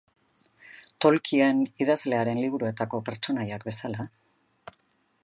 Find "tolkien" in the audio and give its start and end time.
1.05-1.59